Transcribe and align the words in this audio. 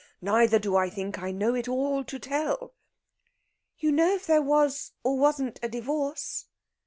Neither 0.23 0.57
do 0.57 0.75
I 0.75 0.89
think 0.89 1.19
I 1.21 1.29
know 1.29 1.53
it 1.53 1.67
all 1.67 2.03
to 2.05 2.17
tell." 2.17 2.73
"You 3.77 3.91
know 3.91 4.15
if 4.15 4.25
there 4.25 4.41
was 4.41 4.93
or 5.03 5.15
wasn't 5.19 5.59
a 5.61 5.69
divorce?" 5.69 6.47